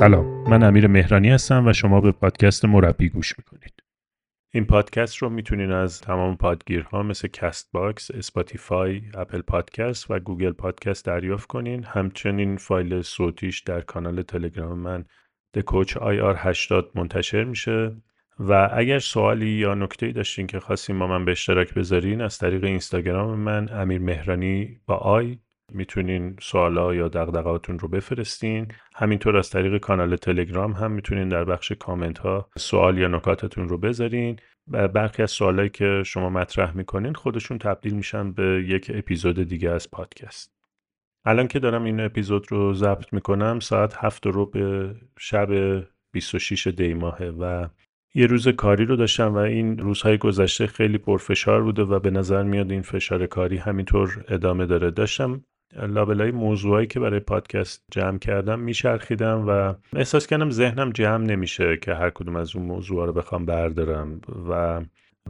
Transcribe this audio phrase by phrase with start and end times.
[0.00, 0.50] سلام.
[0.50, 3.82] من امیر مهرانی هستم و شما به پادکست مربی گوش می‌کنید.
[4.54, 10.52] این پادکست رو می‌تونین از تمام پادگیرها مثل کست باکس، اسپاتیفای، اپل پادکست و گوگل
[10.52, 11.84] پادکست دریافت کنین.
[11.84, 15.04] همچنین فایل صوتیش در کانال تلگرام من
[15.54, 17.96] The Coach IR 80 منتشر میشه.
[18.38, 22.64] و اگر سوالی یا نکته داشتین که خواستین با من به اشتراک بذارین از طریق
[22.64, 25.38] اینستاگرام من امیر مهرانی با I
[25.72, 28.68] می‌تونین سوالا یا دغدغه‌هاتون رو بفرستین.
[28.94, 33.78] همینطور از طریق کانال تلگرام هم می‌تونین در بخش کامنت ها سوال یا نکاتتون رو
[33.78, 34.38] بذارین
[34.68, 39.70] و برخی از سوالایی که شما مطرح می‌کنین خودشون تبدیل میشن به یک اپیزود دیگه
[39.70, 40.60] از پادکست.
[41.24, 45.48] الان که دارم این اپیزود رو ضبط می‌کنم ساعت هفت رو به شب
[46.12, 47.68] 26 دی ماهه و
[48.14, 52.42] یه روز کاری رو داشتم و این روزهای گذشته خیلی پرفشار بوده و به نظر
[52.42, 54.90] میاد این فشار کاری همینطور ادامه داره.
[54.90, 55.44] داشتم
[55.76, 61.94] لابلای موضوعایی که برای پادکست جمع کردم میچرخیدم و احساس کردم ذهنم جمع نمیشه که
[61.94, 64.80] هر کدوم از اون موضوع رو بخوام بردارم و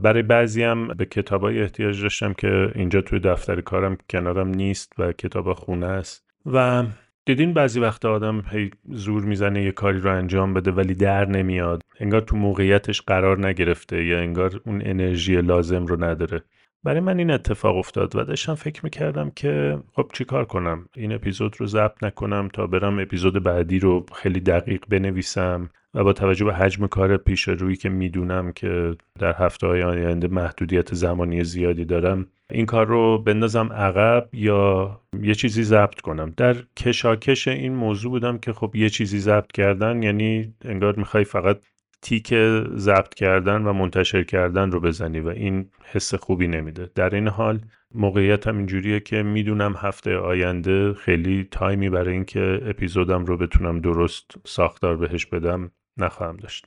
[0.01, 5.13] برای بعضی هم به کتابای احتیاج داشتم که اینجا توی دفتر کارم کنارم نیست و
[5.13, 6.25] کتاب خونه است.
[6.47, 6.85] و
[7.25, 11.83] دیدین بعضی وقت آدم هی زور می‌زنه یه کاری رو انجام بده ولی در نمیاد.
[12.01, 16.43] انگار تو موقعیتش قرار نگرفته یا انگار اون انرژی لازم رو نداره.
[16.85, 21.61] برای من این اتفاق افتاد و داشتم فکر می‌کردم که خب چیکار کنم؟ این اپیزود
[21.61, 26.55] رو ضبط نکنم تا برم اپیزود بعدی رو خیلی دقیق بنویسم و با توجه به
[26.55, 32.27] حجم کار پیش روی که می‌دونم که در هفته های آینده محدودیت زمانی زیادی دارم
[32.51, 38.39] این کار رو بندازم عقب یا یه چیزی ضبط کنم؟ در کشاکش این موضوع بودم
[38.39, 41.61] که خب یه چیزی ضبط کردن یعنی انگار می‌خوای فقط
[42.03, 42.35] تیک
[42.77, 46.91] ضبط کردن و منتشر کردن رو بزنی و این حس خوبی نمیده.
[46.95, 47.61] در این حال
[47.95, 54.31] موقعیت هم اینجوریه که می‌دونم هفته آینده خیلی تایمی برای اینکه اپیزودم رو بتونم درست
[54.45, 56.67] ساختار بهش بدم نخواهم داشت.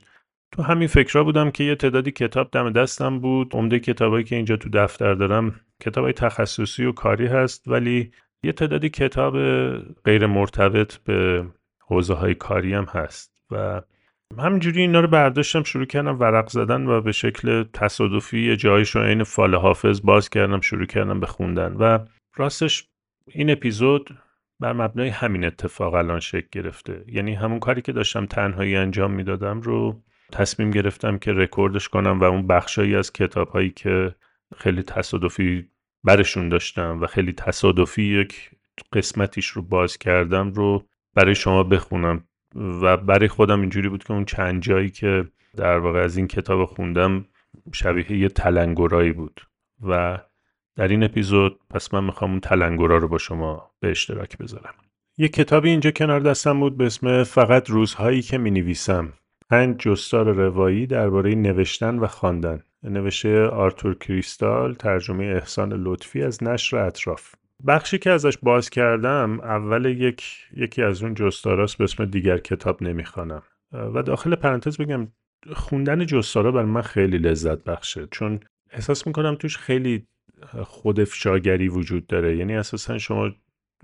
[0.52, 3.54] تو همین فکرها بودم که یه تعدادی کتاب دم دستم بود.
[3.54, 8.12] عمده کتابایی که اینجا تو دفتر دارم کتابای تخصصی و کاری هست ولی
[8.42, 9.34] یه تعدادی کتاب
[10.04, 11.46] غیر مرتبط به
[11.80, 13.82] حوزه های کاری هم هست و
[14.38, 19.02] همینجوری اینا رو برداشتم شروع کردم ورق زدن و به شکل تصادفی یه جایش رو
[19.02, 21.98] عین فال حافظ باز کردم شروع کردم به خوندن و
[22.36, 22.88] راستش
[23.28, 24.18] این اپیزود
[24.60, 27.04] بر مبنای همین اتفاق الان شکل گرفته.
[27.08, 30.02] یعنی همون کاری که داشتم تنهایی انجام می‌دادم رو
[30.32, 34.14] تصمیم گرفتم که رکوردش کنم و اون بخشایی از کتاب هایی که
[34.56, 35.68] خیلی تصادفی
[36.04, 38.50] برشون داشتم و خیلی تصادفی یک
[38.92, 40.84] قسمتیش رو باز کردم رو
[41.14, 42.24] برای شما بخونم.
[42.54, 45.24] و برای خودم اینجوری بود که اون چند جایی که
[45.56, 47.24] در واقع از این کتاب خوندم
[47.72, 49.40] شبیه یه تلنگرایی بود.
[49.88, 50.18] و
[50.76, 54.74] در این اپیزود پس من می‌خوام اون تلنگرا رو با شما به اشتراک بذارم.
[55.18, 59.12] یه کتابی اینجا کنار دستم بود به اسم فقط روزهایی که می نویسم
[59.50, 62.62] پنج جستار روایی درباره نوشتن و خواندن.
[62.82, 67.34] نوشته آرتور کریستال ترجمه احسان لطفی از نشر اطراف.
[67.66, 70.24] بخشی که ازش باز کردم اول یک
[70.56, 73.42] یکی از اون جستاراست به اسم دیگر کتاب نمی‌خوانم.
[73.72, 75.08] و داخل پرانتز بگم
[75.52, 78.08] خوندن جستارا برای من خیلی لذت بخشه.
[78.10, 80.06] چون احساس می‌کنم توش خیلی
[80.62, 82.36] خود افشاگری وجود داره.
[82.36, 83.30] یعنی اساسا شما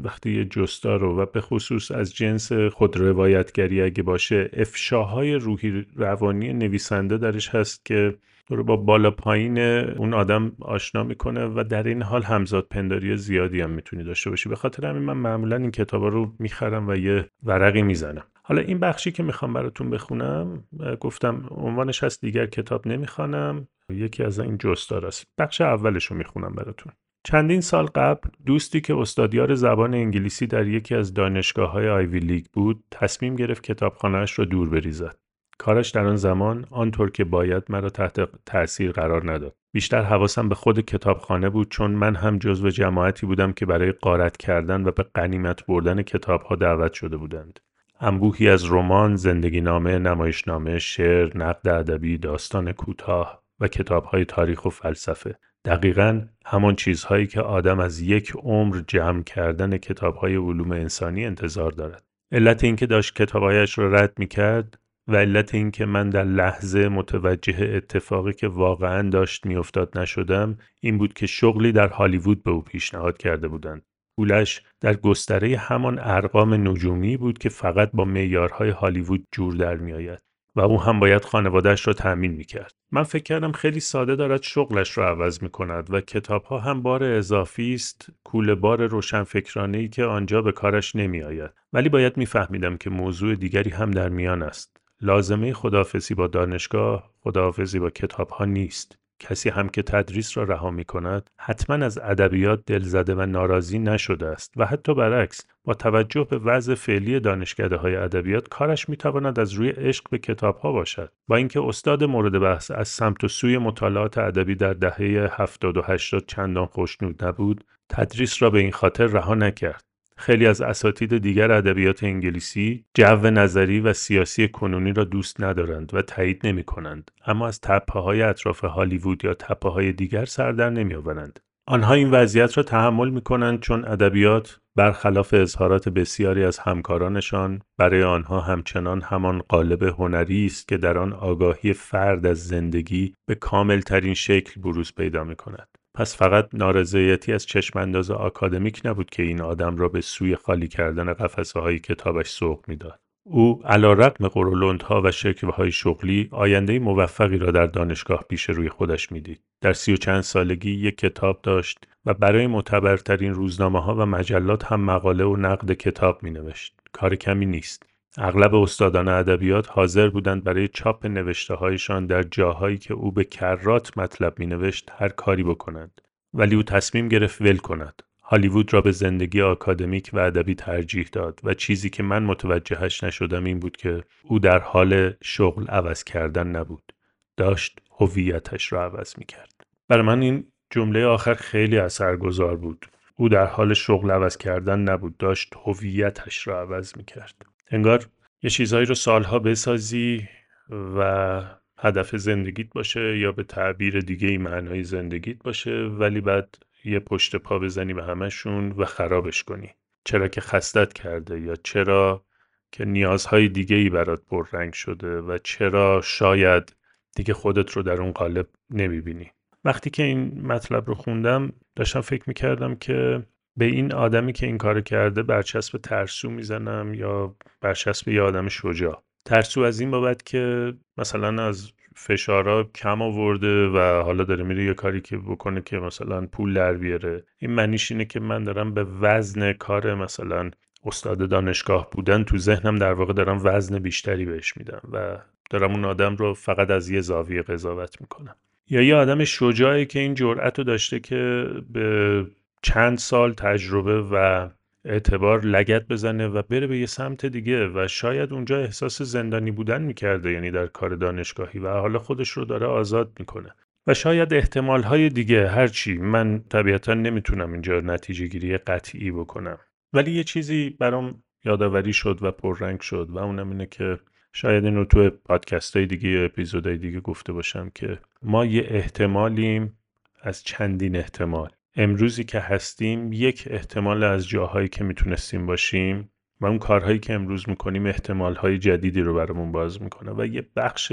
[0.04, 5.86] وقتی یه جستار رو و به خصوص از جنس خود روایتگری اگه باشه افشاهای روحی
[5.96, 8.14] روانی نویسنده درش هست که
[8.48, 13.60] رو با بالا پایین اون آدم آشنا می‌کنه و در این حال همزاد پنداری زیادی
[13.60, 14.48] هم می‌تونی داشته باشی.
[14.48, 18.24] به خاطر همین من معمولا این کتابا رو می‌خرم و یه ورقی می‌زنم.
[18.42, 20.64] حالا این بخشی که می‌خوام براتون بخونم
[21.00, 23.68] گفتم عنوانش هست دیگر کتاب نمی‌خوانم.
[23.90, 26.92] یکی از این جستار است بخش اولش رو می‌خونم براتون.
[27.24, 32.46] چندین سال قبل دوستی که استادیار زبان انگلیسی در یکی از دانشگاه های آیوی لیگ
[32.52, 35.16] بود تصمیم گرفت کتابخانهاش را دور بریزد.
[35.58, 39.56] کارش در آن زمان آنطور که باید مرا تحت تأثیر قرار نداد.
[39.72, 44.36] بیشتر حواسم به خود کتابخانه بود چون من هم جزو جماعتی بودم که برای قارت
[44.36, 47.60] کردن و به قنیمت بردن کتابها دعوت شده بودند.
[48.00, 54.70] انبوهی از رمان، زندگی نامه، نمایشنامه، شعر، نقد ادبی، داستان کوتاه و کتابهای تاریخ و
[54.70, 55.38] فلسفه.
[55.64, 62.04] دقیقا همان چیزهایی که آدم از یک عمر جمع کردن کتابهای علوم انسانی انتظار دارد.
[62.32, 64.78] علت اینکه داشت کتابهایش را رد می کرد
[65.08, 71.12] و علت اینکه من در لحظه متوجه اتفاقی که واقعا داشت میافتاد نشدم این بود
[71.12, 73.82] که شغلی در هالیوود به او پیشنهاد کرده بودند
[74.16, 80.29] پولش در گستره همان ارقام نجومی بود که فقط با معیارهای هالیوود جور در میآید
[80.60, 82.74] و او هم باید خانوادهش را تأمین می‌کرد.
[82.92, 86.82] من فکر کردم خیلی ساده دارد شغلش را عوض می کند و کتاب ها هم
[86.82, 91.50] بار اضافی است کوله بار روشنفکرانه ای که آنجا به کارش نمی آید.
[91.72, 94.76] ولی باید میفهمیدم که موضوع دیگری هم در میان است.
[95.00, 98.98] لازمه خداحافظی با دانشگاه خداحافظی با کتاب ها نیست.
[99.20, 104.26] کسی هم که تدریس را رها می کند حتما از ادبیات دلزده و ناراضی نشده
[104.26, 109.38] است و حتی برعکس با توجه به وضع فعلی دانشکده های ادبیات کارش می تواند
[109.38, 111.12] از روی عشق به کتاب ها باشد.
[111.28, 115.82] با اینکه استاد مورد بحث از سمت و سوی مطالعات ادبی در دهه 70 و
[115.84, 119.89] 80 چندان خوشنود نبود تدریس را به این خاطر رها نکرد.
[120.20, 126.02] خیلی از اساتید دیگر ادبیات انگلیسی جو نظری و سیاسی کنونی را دوست ندارند و
[126.02, 130.70] تایید نمی کنند اما از تپه های اطراف هالیوود یا تپه های دیگر سر در
[130.70, 131.40] نمی آورند.
[131.66, 138.02] آنها این وضعیت را تحمل می کنند چون ادبیات برخلاف اظهارات بسیاری از همکارانشان برای
[138.02, 143.80] آنها همچنان همان قالب هنری است که در آن آگاهی فرد از زندگی به کامل
[143.80, 145.79] ترین شکل بروز پیدا می کند.
[145.94, 151.12] پس فقط نارضایتی از چشمانداز آکادمیک نبود که این آدم را به سوی خالی کردن
[151.12, 153.00] قفسه های کتابش سوق می‌داد.
[153.24, 155.10] او علا رقم قرولندها و
[155.52, 159.40] های شغلی آینده موفقی را در دانشگاه پیش روی خودش می‌دید.
[159.60, 164.64] در سی و چند سالگی یک کتاب داشت و برای معتبرترین روزنامه ها و مجلات
[164.64, 166.74] هم مقاله و نقد کتاب می نوشت.
[166.92, 167.89] کار کمی نیست.
[168.18, 173.98] اغلب استادان ادبیات حاضر بودند برای چاپ نوشته هایشان در جاهایی که او به کرات
[173.98, 176.00] مطلب می نوشت هر کاری بکنند.
[176.34, 178.02] ولی او تصمیم گرفت ول کند.
[178.22, 183.44] هالیوود را به زندگی آکادمیک و ادبی ترجیح داد و چیزی که من متوجهش نشدم
[183.44, 186.92] این بود که او در حال شغل عوض کردن نبود.
[187.36, 192.86] داشت هویتش را عوض می کرد برای من این جمله آخر خیلی اثرگذار بود.
[193.16, 195.16] او در حال شغل عوض کردن نبود.
[195.16, 198.06] داشت هویتش را عوض می کرد انگار
[198.42, 200.28] یه چیزهایی رو سالها بسازی
[200.70, 201.42] و
[201.78, 207.36] هدف زندگیت باشه یا به تعبیر دیگه ای معنای زندگیت باشه ولی بعد یه پشت
[207.36, 209.70] پا بزنی به همشون و خرابش کنی.
[210.04, 212.24] چرا که خستت کرده یا چرا
[212.72, 216.76] که نیازهای دیگه ای برات پررنگ شده و چرا شاید
[217.16, 219.30] دیگه خودت رو در اون قالب نمی‌بینی.
[219.64, 223.22] وقتی که این مطلب رو خوندم داشتم فکر می‌کردم که
[223.60, 229.02] به این آدمی که این کار کرده برچسب ترسو می‌زنم یا برچسب یه آدم شجاع؟
[229.24, 234.74] ترسو از این بابت که مثلا از فشارا کم آورده و حالا داره میره یه
[234.74, 237.24] کاری که بکنه که مثلا پول در بیاره.
[237.38, 240.50] این معنیش اینه که من دارم به وزن کار مثلا
[240.84, 245.18] استاد دانشگاه بودن تو ذهنم در واقع دارم وزن بیشتری بهش میدم و
[245.50, 248.36] دارم اون آدم رو فقط از یه زاویه قضاوت می‌کنم.
[248.70, 252.26] یا یه آدم شجاعی که این جرأت رو داشته که به
[252.62, 254.48] چند سال تجربه و
[254.84, 259.82] اعتبار لگت بزنه و بره به یه سمت دیگه و شاید اونجا احساس زندانی بودن
[259.82, 263.54] می‌کرده یعنی در کار دانشگاهی و حالا خودش رو داره آزاد می‌کنه.
[263.86, 269.58] و شاید احتمال های دیگه هرچی من طبیعتا نمی‌تونم اینجا نتیجه گیری قطعی بکنم.
[269.92, 273.98] ولی یه چیزی برام یادآوری شد و پررنگ شد و اونم اینه که
[274.32, 279.78] شاید اینو تو پادکست های دیگه یا اپیزودهای دیگه گفته باشم که ما یه احتمالیم
[280.22, 281.50] از چندین احتمال.
[281.76, 287.48] امروزی که هستیم یک احتمال از جاهایی که می‌تونستیم باشیم و اون کارهایی که امروز
[287.48, 290.92] می‌کنیم احتمالهای جدیدی رو برامون باز می‌کنه و یه بخش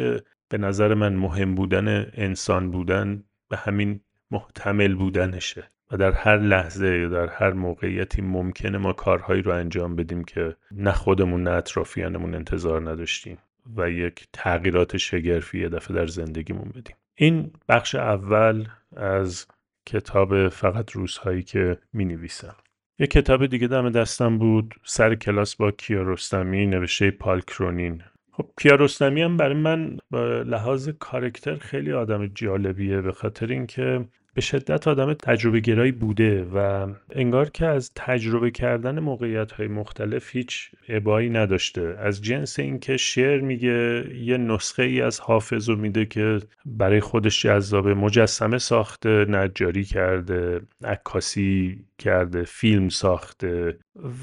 [0.50, 4.00] به نظر من مهم بودن انسان بودن به همین
[4.32, 9.96] محتمل بودنشه و در هر لحظه یا در هر موقعیتی ممکنه ما کارهایی رو انجام
[9.96, 13.38] بدیم که نه خودمون نه اطرافیانمون انتظار نداشتیم
[13.76, 16.96] و یک تغییرات شگرفی یه دفعه در زندگیمون بدیم.
[17.16, 19.48] این بخش اول از
[19.88, 22.56] کتاب فقط روزهایی که می نویسم
[23.00, 29.22] یه کتاب دیگه دم دستم بود سر کلاس با کیارستمی نوشته پال کرونین خب کیارستمی
[29.22, 34.06] هم برای من به لحاظ کارکتر خیلی آدم جالبیه به خاطر اینکه
[34.38, 40.36] به شدت آدم تجربه گرایی بوده و انگار که از تجربه کردن موقعیت های مختلف
[40.36, 41.96] هیچ عبایی نداشته.
[42.00, 47.42] از جنس اینکه شعر میگه یه نسخه ای از حافظ رو میده که برای خودش
[47.42, 53.78] جذاب مجسمه ساخته نجاری کرده عکاسی کرده فیلم ساخته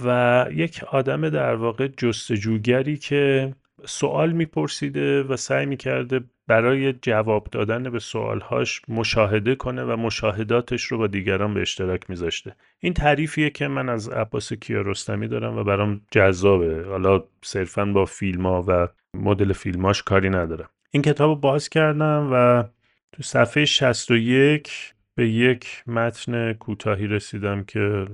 [0.04, 3.54] و یک آدم در واقع جستجوگری که
[3.86, 10.98] سوال میپرسیده و سعی می‌کرده برای جواب دادن به سوالهاش مشاهده کنه و مشاهداتش رو
[10.98, 12.56] با دیگران به اشتراک میذاشته.
[12.78, 16.84] این تعریفیه که من از عباس کیارستمی دارم و برام جذابه.
[16.88, 20.68] حالا صرفا با فیلم ها و مدل فیلماش کاری ندارم.
[20.90, 22.64] این کتاب رو باز کردم و
[23.12, 28.06] تو صفحه 61 به یک متن کوتاهی رسیدم که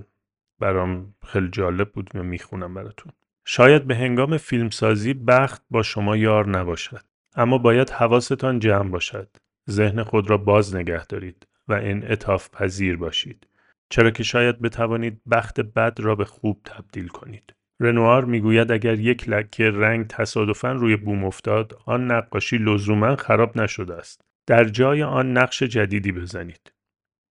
[0.61, 3.13] برام خیلی جالب بود و می‌خونم براتون.
[3.45, 7.10] شاید به هنگام فیلمسازی بخت با شما یار نباشد.
[7.37, 9.29] اما باید حواستان جمع باشد.
[9.71, 13.47] ذهن خود را باز نگه دارید و انعطاف پذیر باشید.
[13.91, 17.55] چرا که شاید بتوانید بخت بد را به خوب تبدیل کنید.
[17.81, 23.95] رنوار می‌گوید اگر یک لکه رنگ تصادفا روی بوم افتاد آن نقاشی لزوما خراب نشده
[23.95, 24.21] است.
[24.47, 26.73] در جای آن نقش جدیدی بزنید.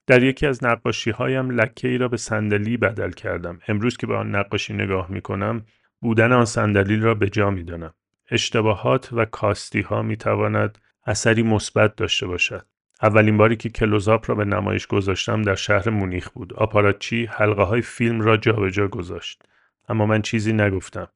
[0.07, 3.59] در یکی از نقاشی هایم لکه ای را به صندلی بدل کردم.
[3.67, 5.65] امروز که به آن نقاشی نگاه می کنم
[6.01, 7.93] بودن آن صندلی را به جا می دانم.
[8.31, 12.65] اشتباهات و کاستی ها می تواند اثری مثبت داشته باشد.
[13.01, 16.53] اولین باری که کلوزاپ را به نمایش گذاشتم در شهر مونیخ بود.
[16.53, 19.41] آپاراتچی حلقه های فیلم را جابجا جا گذاشت.
[19.89, 21.07] اما من چیزی نگفتم.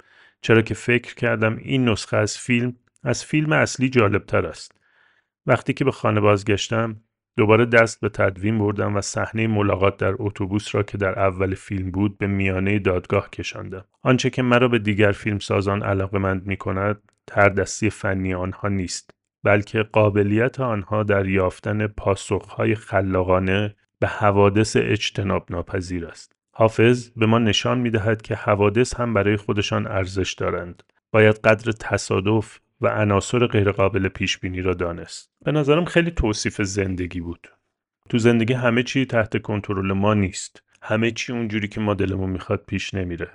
[0.42, 4.76] چرا که فکر کردم این نسخه از فیلم از فیلم اصلی جالبتر است.
[5.46, 7.02] وقتی که به خانه بازگشتم
[7.38, 11.92] دوباره دست به تدوین بردم و صحنه ملاقات در اتوبوس را که در اول فیلم
[11.92, 13.86] بود به میانه دادگاه کشاندم.
[14.02, 19.12] آنچه که مرا به دیگر فیلمسازان علاقمند می کند تردستی فنی آنها نیست
[19.44, 26.34] بلکه قابلیت آنها در یافتن پاسخهای خلاقانه به حوادث اجتناب ناپذیر است.
[26.52, 30.84] حافظ به ما نشان می دهد که حوادث هم برای خودشان ارزش دارند.
[31.12, 35.32] باید قدر تصادف و عناصر غیرقابل پیش بینی را دانست.
[35.46, 37.48] به نظرم خیلی توصیف زندگی بود.
[38.10, 40.64] تو زندگی همه چی تحت کنترل ما نیست.
[40.82, 43.30] همه چی اونجوری که ما دلمون می‌خواد پیش نمیره.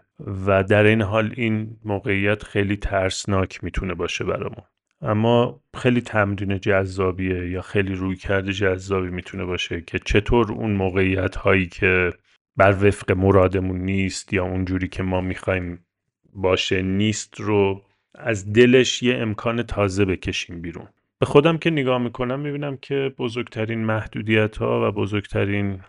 [0.47, 4.65] و در این حال این موقعیت خیلی ترسناک می‌تونه باشه برامون.
[5.03, 11.67] اما خیلی تمرین جذابیه یا خیلی رویکرد جذابی می‌تونه باشه که چطور اون موقعیت هایی
[11.67, 12.13] که
[12.57, 15.87] بر وفق مرادمون نیست یا اونجوری که ما می‌خوایم
[16.33, 17.85] باشه نیست رو
[18.15, 20.89] از دلش یه امکان تازه بکشیم بیرون.
[21.21, 25.81] به خودم که نگاه می‌کنم می‌بینم که بزرگترین محدودیت ها و بزرگترین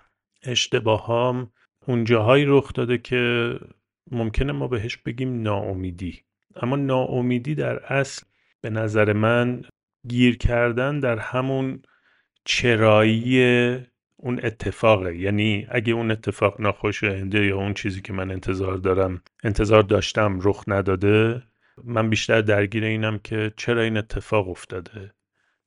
[0.44, 1.52] اشتباه ها
[1.88, 3.54] اون جاهایی رخ داده که
[4.12, 6.20] ممکنه ما بهش بگیم ناامیدی.
[6.56, 8.26] اما ناامیدی در اصل
[8.62, 9.62] به نظر من
[10.08, 11.82] گیر کردن در همون
[12.46, 13.44] چرایی
[14.18, 15.18] اون اتفاقه.
[15.18, 20.64] یعنی اگه اون اتفاق ناخوشاینده یا اون چیزی که من انتظار دارم انتظار داشتم رخ
[20.68, 21.44] نداده
[21.83, 25.13] من بیشتر درگیر اینم که چرا این اتفاق افتاده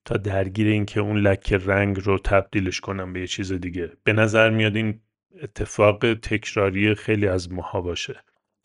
[0.04, 3.92] تا درگیر این که اون لکه رنگ رو تبدیلش کنم به یه چیز دیگه.
[4.04, 5.00] به نظر میاد این
[5.42, 8.20] اتفاق تکراری خیلی از ماها باشه.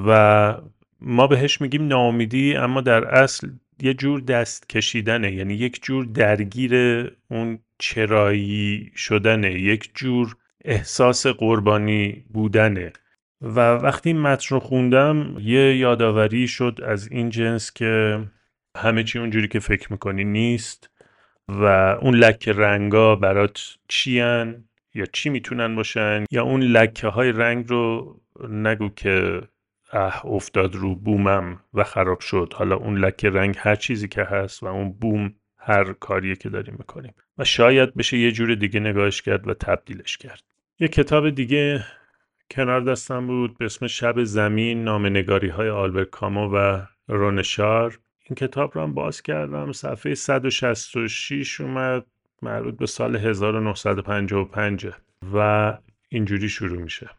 [0.05, 0.55] و
[1.01, 3.49] ما بهش میگیم ناامیدی اما در اصل
[3.81, 5.31] یه جور دست کشیدنه.
[5.31, 6.75] یعنی یک جور درگیر
[7.31, 9.53] اون چرایی شدنه.
[9.53, 10.35] یک جور
[10.65, 12.93] احساس قربانی بودنه.
[13.41, 18.19] و وقتی متن رو خوندم یه یادآوری شد از این جنس که
[18.77, 20.89] همه چی اونجوری که فکر می‌کنی نیست
[21.47, 21.63] و
[22.01, 24.63] اون لکه رنگا برات چیان
[24.93, 28.15] یا چی می‌تونن باشن یا اون لکه های رنگ رو
[28.49, 29.41] نگو که
[29.93, 32.53] اه افتاد رو بومم و خراب شد.
[32.55, 36.75] حالا اون لکه رنگ هر چیزی که هست و اون بوم هر کاریه که داریم
[36.77, 37.13] می‌کنیم.
[37.37, 40.43] و شاید بشه یه جور دیگه نگاهش کرد و تبدیلش کرد.
[40.79, 41.85] یه کتاب دیگه
[42.51, 48.71] کنار دستم بود به اسم شب زمین نامنگاری های آلبرت کامو و رونشار این کتاب
[48.75, 52.05] رو هم باز کردم صفحه 166 اومد
[52.41, 54.87] مربوط به سال 1955
[55.33, 55.77] و
[56.09, 57.09] اینجوری شروع میشه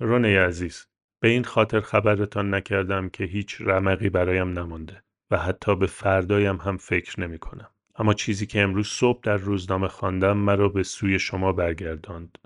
[0.00, 0.86] رونه عزیز
[1.20, 6.76] به این خاطر خبرتان نکردم که هیچ رمقی برایم نمانده و حتی به فردایم هم
[6.76, 7.68] فکر نمی کنم.
[7.96, 12.38] اما چیزی که امروز صبح در روزنامه خواندم مرا به سوی شما برگرداند.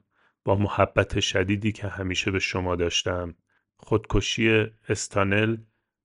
[0.44, 3.34] با محبت شدیدی که همیشه به شما داشتم
[3.76, 5.56] خودکشی استانل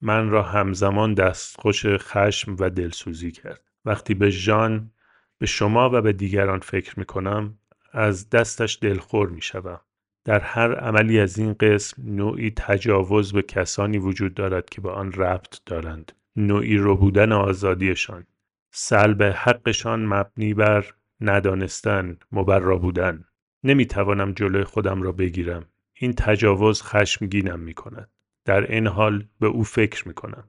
[0.02, 3.62] من را همزمان دستخوش خشم و دلسوزی کرد.
[3.86, 4.92] وقتی به ژان
[5.38, 7.60] به شما و به دیگران فکر می کنم
[7.92, 9.82] از دستش دلخور می شدم.
[10.26, 15.12] در هر عملی از این قسم نوعی تجاوز به کسانی وجود دارد که به آن
[15.12, 18.26] ربط دارند نوعی ربودن آزادیشان
[18.72, 20.86] سلب حقشان مبنی بر
[21.22, 23.26] ندانستن مبرا بودن
[23.64, 25.66] نمی‌توانم جلوی خودم را بگیرم.
[25.94, 28.10] این تجاوز خشمگینم می کند
[28.46, 30.44] در این حال به او فکر می کنم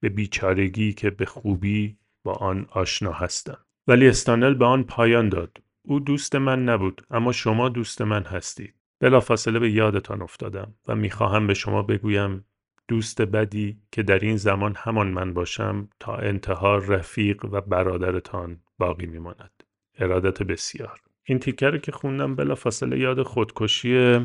[0.00, 3.58] به بیچارگی که به خوبی با آن آشنا هستم.
[3.86, 5.62] ولی استانل به آن پایان داد.
[5.82, 8.74] او دوست من نبود اما شما دوست من هستید.
[9.00, 12.44] بلافاصله به یادتان افتادم و می‌خواهم به شما بگویم
[12.88, 19.06] دوست بدی که در این زمان همان من باشم تا انتها رفیق و برادرتان باقی
[19.06, 19.62] میماند.
[19.98, 21.00] ارادت بسیار.
[21.24, 24.20] این تیکه که خوندم بلافاصله یاد خودکشی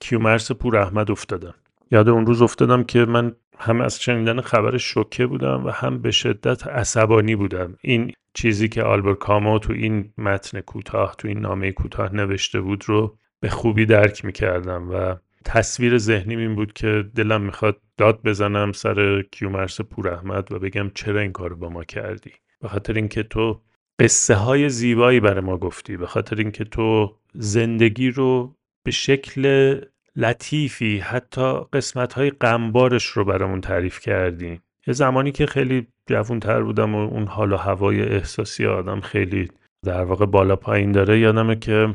[0.00, 1.54] کیومرس پور احمد افتادم
[1.90, 6.10] یاد اون روز افتادم که من هم از شنیدن خبر شوکه بودم و هم به
[6.10, 7.76] شدت عصبانی بودم.
[7.80, 12.84] این چیزی که آلبر کامو تو این متن کوتاه تو این نامه کوتاه نوشته بود
[12.86, 18.72] رو به خوبی درک می‌کردم و تصویر ذهنیم این بود که دلم می‌خواد داد بزنم
[18.72, 23.22] سر کیومرس پور احمد و بگم چرا این کارو با ما کردی؟ به خاطر اینکه
[23.22, 23.60] تو
[24.00, 28.54] قصه های زیبایی برای ما گفتی به خاطر اینکه تو زندگی رو
[28.84, 29.74] به شکل
[30.16, 34.60] لطیفی حتی قسمت های غمبارش رو برامون تعریف کردی.
[34.86, 39.48] یه زمانی که خیلی جوانتر بودم و اون حال و هوای احساسی آدم خیلی
[39.86, 41.94] در واقع بالا پایین داره یادمه که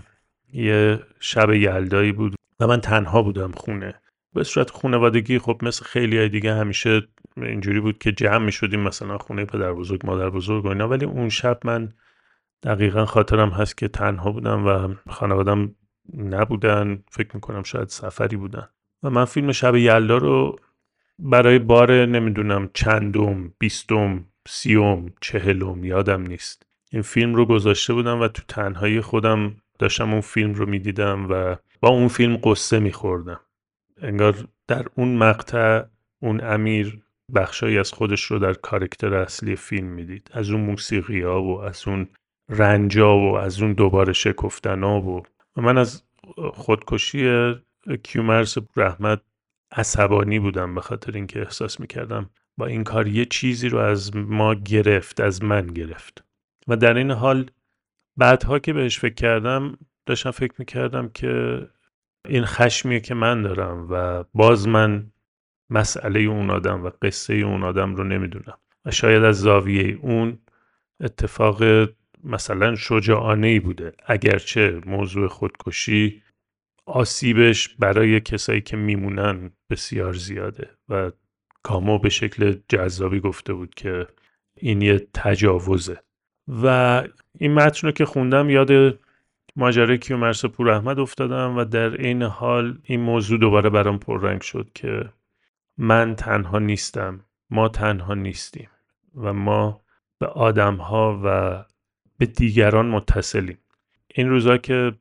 [0.54, 3.94] یه شب یلدایی بود و من تنها بودم خونه.
[4.34, 7.08] به صورت خونوادگی خب مثل خیلی های دیگه همیشه
[7.38, 10.88] اینجوری بود که جمع می شدیم مثلا خونه پدر بزرگ مادر بزرگ و اینا.
[10.88, 11.94] ولی اون شب من
[12.64, 15.76] دقیقا خاطرم هست که تنها بودم و خانوادم
[16.18, 17.04] نبودن.
[17.12, 18.68] فکر می‌کنم شاید سفری بودن.
[19.04, 20.60] و من فیلم شب یلدا رو
[21.20, 26.66] برای بار نمی‌دونم چندم بیستم سیوم چهلم یادم نیست.
[26.92, 31.56] این فیلم رو گذاشته بودم و تو تنهایی خودم داشتم اون فیلم رو می‌دیدم و
[31.80, 33.40] با اون فیلم قصه میخوردم.
[34.02, 34.36] انگار
[34.68, 35.84] در اون مقطع
[36.20, 37.02] اون امیر
[37.36, 40.30] بخشایی از خودش رو در کارکتر اصلی فیلم می‌دید.
[40.34, 42.08] از اون موسیقی ها و از اون
[42.50, 45.24] رنجا و از اون دوباره شکفتن ها و
[45.58, 46.04] من از
[46.54, 47.54] خودکشی
[48.04, 49.22] کیومرس رحمت
[49.72, 54.56] عصبانی بودم به خاطر اینکه احساس می‌کردم با این کار یه چیزی رو از ما
[54.56, 56.24] گرفت از من گرفت.
[56.68, 57.52] و در این حال
[58.18, 61.62] بعدها که بهش فکر کردم داشتم فکر می‌کردم که
[62.28, 65.12] این خشمیه که من دارم و باز من
[65.70, 68.58] مسئله اون آدم و قصه اون آدم رو نمی‌دونم.
[68.86, 70.40] و شاید از زاویه اون
[71.00, 71.64] اتفاق
[72.24, 73.94] مثلا شجاعانه ای بوده.
[74.06, 76.22] اگرچه موضوع خودکشی
[76.86, 81.12] آسیبش برای کسایی که میمونن بسیار زیاده و
[81.64, 84.08] کامو به شکل جذابی گفته بود که
[84.58, 86.02] این یه تجاوزه.
[86.64, 87.04] و
[87.40, 89.00] این متن رو که خوندم یاد
[89.56, 94.70] ماجرای کیومرس پور احمد افتادم و در این حال این موضوع دوباره برام پررنگ شد
[94.76, 95.10] که
[95.78, 98.70] من تنها نیستم ما تنها نیستیم
[99.16, 99.82] و ما
[100.20, 101.64] به آدم ها و
[102.18, 103.58] به دیگران متصلیم.
[104.16, 104.94] این روزا که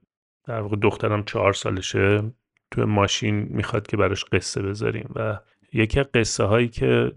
[0.44, 2.22] در واقع دخترم چهار سالشه
[2.70, 5.38] تو ماشین می‌خواد که براش قصه بذاریم و
[5.72, 7.12] یکی از قصه هایی که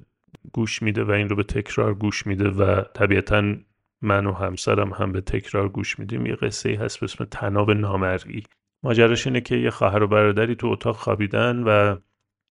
[0.54, 3.56] گوش میده و این رو به تکرار گوش میده و طبیعتا
[4.02, 7.72] من و همسرم هم به تکرار گوش میدیم یه قصه ای هست به اسم تناب
[7.72, 8.44] نامرئی.
[8.84, 11.98] ماجراش اینه که یه خواهر و برادری تو اتاق خوابیدن و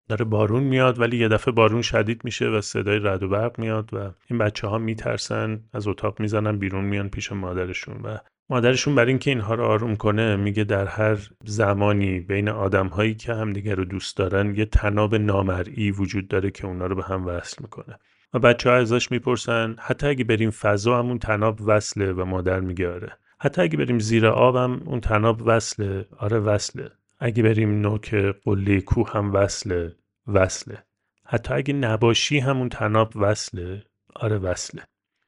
[0.08, 3.94] داره بارون میاد ولی یه دفعه بارون شدید میشه و صدای رد و برق میاد
[3.94, 8.18] و این بچه ها میترسن از اتاق می‌زنن بیرون میان پیش مادرشون و
[8.50, 13.34] مادرشون برای اینکه اینها رو آروم کنه میگه در هر زمانی بین آدم هایی که
[13.34, 17.56] همدیگه رو دوست دارن یه تناب نامرئی وجود داره که اونا رو به هم وصل
[17.60, 17.98] می‌کنه.
[18.34, 22.92] و بچه ها ازش می‌پرسن حتی اگه بریم فضا همون تناب وصله؟ و مادر میگه
[22.92, 23.12] آره.
[23.40, 26.90] حتی اگه بریم زیر آبم اون تناب وصله؟ آره وصله.
[27.18, 29.96] اگه بریم نوک قله کوه هم وصله
[30.26, 30.78] وصله
[31.26, 33.84] حتی اگه نباشی همون تناب وصله.
[34.14, 34.82] آره وصله.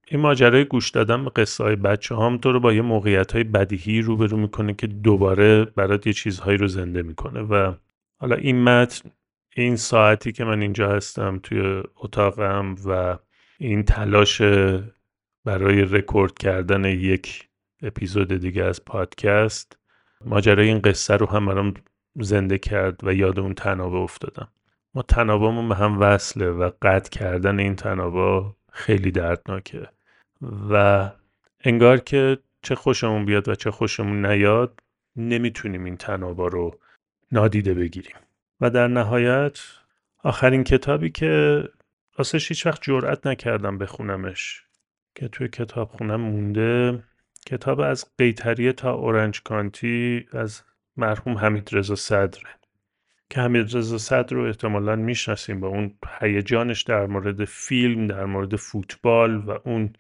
[0.09, 3.45] این ماجرای گوش دادن به قصه های بچه هم تو رو با یه موقعیت های
[3.45, 7.41] بدیهی روبرو می‌کنه که دوباره برات یه چیزهایی رو زنده می‌کنه.
[7.41, 7.75] و
[8.19, 9.11] حالا این متن
[9.57, 13.19] این ساعتی که من اینجا هستم توی اتاقم و
[13.59, 14.43] این تلاش
[15.45, 17.49] برای رکورد کردن یک
[17.83, 19.79] اپیزود دیگه از پادکست
[20.25, 21.75] ماجرای این قصه رو هم برام
[22.17, 24.49] زنده کرد و یاد اون تنابه افتادم.
[24.95, 29.89] ما تنابامون به هم وصله و قطع کردن این تنابا خیلی دردناکه.
[30.71, 31.11] و
[31.65, 34.81] انگار که چه خوشمون بیاد و چه خوشمون نیاد
[35.17, 36.79] نمی‌تونیم این تنابا رو
[37.33, 38.17] نادیده بگیریم.
[38.61, 39.59] و در نهایت
[40.23, 41.63] آخرین کتابی که
[42.17, 44.63] راستش هیچ وقت جرأت نکردم بخونمش
[45.15, 47.03] که توی کتاب خونم مونده
[47.47, 50.63] کتاب از قیتریه تا اورنج کانتی از
[50.97, 52.51] مرحوم حمید رضا صدره.
[53.31, 58.57] که حمید رضا صدر رو احتمالا می‌شناسیم با اون هیجانش در مورد فیلم در مورد
[58.57, 59.93] فوتبال و اون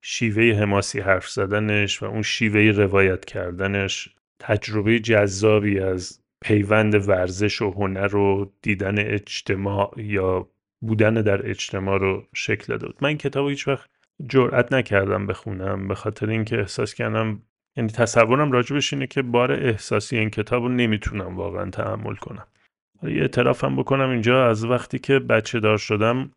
[0.00, 7.70] شیوه حماسی حرف زدنش و اون شیوه روایت کردنش تجربه جذابی از پیوند ورزش و
[7.70, 10.48] هنر و دیدن اجتماع یا
[10.80, 12.94] بودن در اجتماع رو شکل داد.
[13.00, 13.90] من این کتاب هیچ وقت
[14.28, 17.42] جرأت نکردم بخونم به خاطر اینکه احساس کردم
[17.76, 22.46] یعنی تصورم راجبش اینه که بار احساسی این کتاب رو نمی‌تونم واقعا تحمل کنم.
[23.02, 26.30] یه اعترافم بکنم اینجا از وقتی که بچه دار شدم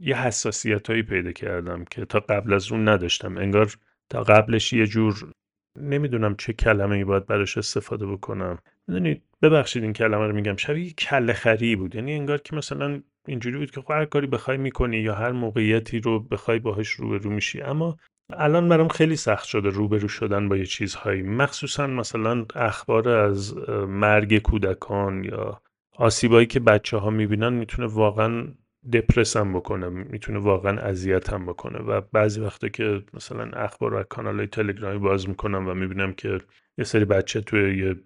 [0.00, 3.36] یه حساسیت هایی پیدا کردم که تا قبل از اون نداشتم.
[3.36, 3.74] انگار
[4.10, 5.32] تا قبلش یه جور
[5.78, 8.58] نمی‌دونم چه کلمه ای باید براش استفاده بکنم.
[8.88, 11.94] می‌دونید ببخشید این کلمه رو میگم شبیه کله خری بود.
[11.94, 16.00] یعنی انگار که مثلا اینجوری بود که خب هر کاری بخوای می‌کنی یا هر موقعیتی
[16.00, 17.60] رو بخوای باهاش روبرو میشی.
[17.60, 17.96] اما
[18.32, 21.22] الان برام خیلی سخت شده روبرو شدن با یه چیزهایی.
[21.22, 25.62] مخصوصا مثلا اخبار از مرگ کودکان یا
[25.96, 28.48] آسیبایی که بچه ها می‌بینن می‌تونه واقعا
[28.92, 31.78] دپرسم بکنه می‌تونه واقعا اذیتم بکنه.
[31.78, 36.38] و بعضی وقتا که مثلا اخبار و کانال های تلگرامی باز می‌کنم و می‌بینم که
[36.78, 37.96] یه سری بچه توی یه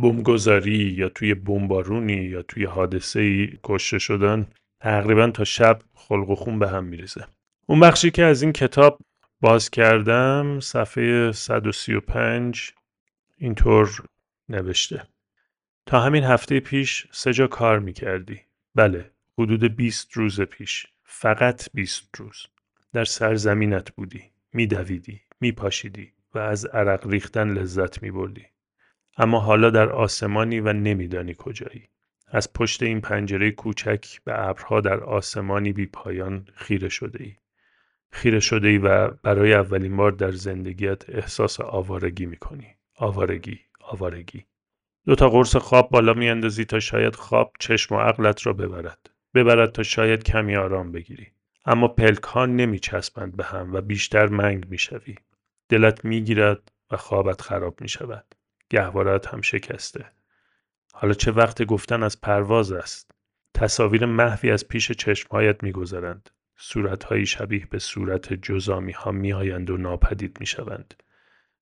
[0.00, 4.46] بمبگذاری یا توی بمبارونی یا توی حادثه ای کشته شدن
[4.80, 7.26] تقریبا تا شب خلق و خون به هم میریزه.
[7.66, 8.98] اون بخشی که از این کتاب
[9.40, 12.70] باز کردم صفحه 135
[13.38, 14.04] اینطور
[14.48, 15.02] نوشته.
[15.86, 18.40] تا همین هفته پیش سه جا کار می‌کردی.
[18.74, 20.86] بله حدود 20 روز پیش.
[21.04, 22.46] فقط 20 روز.
[22.92, 24.22] در سرزمینت بودی.
[24.52, 28.46] میدویدی میپاشیدی و از عرق ریختن لذت میبردی.
[29.20, 31.88] اما حالا در آسمانی و نمیدانی کجایی.
[32.28, 37.34] از پشت این پنجره کوچک به ابرها در آسمانی بی پایان خیره شده ای
[38.10, 42.66] خیره شده ای و برای اولین بار در زندگیت احساس آوارگی می‌کنی.
[42.96, 44.46] آوارگی آوارگی.
[45.06, 49.10] دو تا قرص خواب بالا میاندازی تا شاید خواب چشم و عقلت را ببرد.
[49.34, 51.26] ببرد تا شاید کمی آرام بگیری.
[51.66, 55.14] اما پلک ها نمی چسبند به هم و بیشتر منگ می شوی.
[55.68, 58.24] دلت می گیرد و خوابت خراب می شود.
[58.70, 60.04] گهوارت هم شکسته.
[60.92, 63.10] حالا چه وقت گفتن از پرواز است؟
[63.54, 66.30] تصاویر محوی از پیش چشمهایت می گذرند.
[66.56, 70.94] صورتهایی شبیه به صورت جزامی ها می آیند و ناپدید می شوند.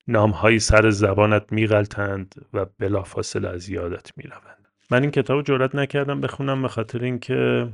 [0.09, 4.69] نامهایی سر زبانت می غلطند و بلافاصله از یادت می روند.
[4.91, 7.69] من این کتاب جرات نکردم بخونم به خاطر اینکه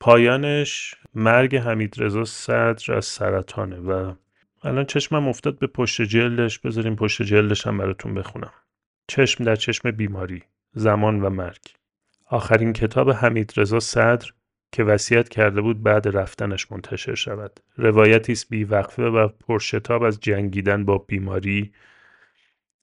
[0.00, 4.14] پایانش مرگ حمید رضا صدر از سرطانه و
[4.64, 8.52] الان چشمم افتاد به پشت جلدش بذاریم پشت جلدش هم براتون بخونم.
[9.08, 11.60] چشم در چشم بیماری زمان و مرگ.
[12.26, 14.30] آخرین کتاب حمید رضا صدر
[14.72, 17.60] که وصیت کرده بود بعد رفتنش منتشر شود.
[17.76, 21.72] روایتی است بیوقفه و پرشتاب از جنگیدن با بیماری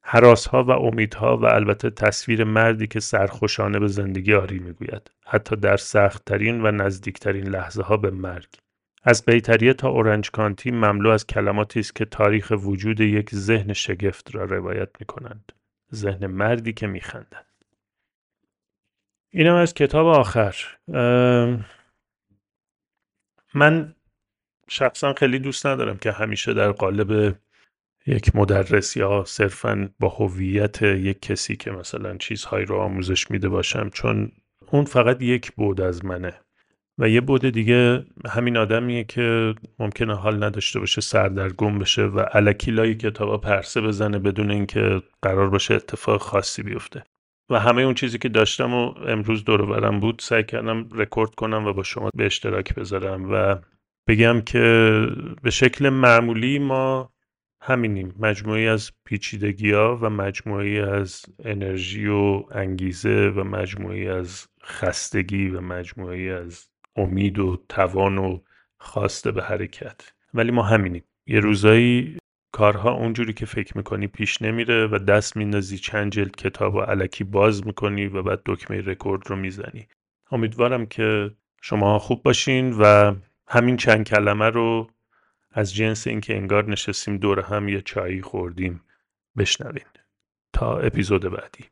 [0.04, 5.12] ها و امیدها و البته تصویر مردی که سرخوشانه به زندگی آری می‌گوید.
[5.26, 8.50] حتی در سختترین و نزدیکترین لحظه ها به مرگ.
[9.04, 14.36] از بیتریه تا اورنج کانتی مملو از کلماتی است که تاریخ وجود یک ذهن شگفت
[14.36, 15.52] را روایت می کنند.
[15.94, 17.46] ذهن مردی که می خندند.
[19.30, 20.56] اینم از کتاب آخر
[23.54, 23.96] من
[24.70, 27.36] شخصا خیلی دوست ندارم که همیشه در قالب
[28.08, 33.90] یک مدرس یا صرفا با هویت یک کسی که مثلا چیزهایی رو آموزش میده باشم
[33.90, 34.32] چون
[34.72, 36.40] اون فقط یک بود از منه
[37.00, 42.72] و یه بود دیگه همین آدمیه که ممکنه حال نداشته باشه سردرگم بشه و علکی
[42.72, 47.04] لای کتابا پرسه بزنه بدون اینکه قرار باشه اتفاق خاصی بیفته.
[47.50, 51.66] و همه اون چیزی که داشتم و امروز دور برم بود سعی کردم رکورد کنم
[51.66, 53.56] و با شما به اشتراک بذارم و
[54.08, 54.62] بگم که
[55.42, 57.14] به شکل معمولی ما
[57.62, 58.16] همینیم.
[58.20, 65.62] مجموعی از پیچیدگی ها و مجموعی از انرژی و انگیزه و مجموعی از خستگی و
[65.62, 66.69] مجموعی از
[67.00, 68.40] امید و توان و
[68.78, 70.14] خواسته به حرکت.
[70.34, 71.04] ولی ما همینیم.
[71.28, 72.18] یه روزایی
[72.52, 77.24] کارها اونجوری که فکر می‌کنی پیش نمیره و دست میندازی چند جلد کتاب و علکی
[77.24, 79.88] باز می‌کنی و بعد دکمه رکورد رو می‌زنی.
[80.32, 81.32] امیدوارم که
[81.62, 83.16] شما خوب باشین و
[83.48, 84.90] همین چند کلمه رو
[85.52, 88.82] از جنس اینکه انگار نشستیم دور هم یه چایی خوردیم
[89.38, 89.86] بشنوین.
[90.54, 91.66] تا اپیزود بعدی.